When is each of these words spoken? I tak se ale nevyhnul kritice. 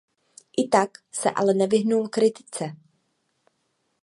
I 0.57 0.67
tak 0.69 0.91
se 1.11 1.31
ale 1.31 1.53
nevyhnul 1.53 2.09
kritice. 2.09 2.75